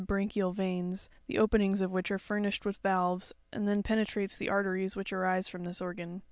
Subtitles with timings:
[0.07, 4.49] branchial veins (vb), the openings of which are furnished with valves, and then penetrates the
[4.49, 6.19] arteries which arise from this organ.